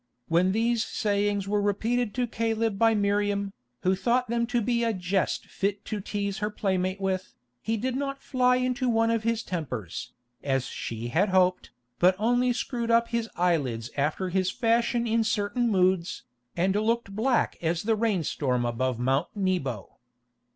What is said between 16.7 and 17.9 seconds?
looked black as